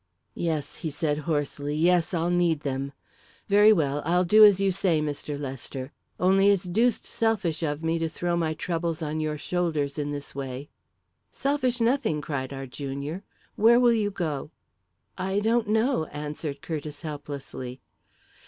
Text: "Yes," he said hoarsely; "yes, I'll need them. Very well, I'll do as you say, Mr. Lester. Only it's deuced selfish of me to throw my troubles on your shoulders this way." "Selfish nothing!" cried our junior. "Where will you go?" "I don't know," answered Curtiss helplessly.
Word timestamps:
"Yes," 0.33 0.77
he 0.77 0.89
said 0.89 1.19
hoarsely; 1.29 1.75
"yes, 1.75 2.11
I'll 2.11 2.31
need 2.31 2.61
them. 2.61 2.91
Very 3.47 3.71
well, 3.71 4.01
I'll 4.03 4.23
do 4.23 4.43
as 4.43 4.59
you 4.59 4.71
say, 4.71 4.99
Mr. 4.99 5.39
Lester. 5.39 5.91
Only 6.19 6.49
it's 6.49 6.63
deuced 6.63 7.05
selfish 7.05 7.61
of 7.61 7.83
me 7.83 7.99
to 7.99 8.09
throw 8.09 8.35
my 8.35 8.55
troubles 8.55 9.03
on 9.03 9.19
your 9.19 9.37
shoulders 9.37 9.93
this 9.97 10.33
way." 10.33 10.69
"Selfish 11.29 11.79
nothing!" 11.79 12.19
cried 12.19 12.51
our 12.51 12.65
junior. 12.65 13.21
"Where 13.55 13.79
will 13.79 13.93
you 13.93 14.09
go?" 14.09 14.49
"I 15.19 15.39
don't 15.39 15.67
know," 15.69 16.05
answered 16.05 16.63
Curtiss 16.63 17.03
helplessly. 17.03 17.79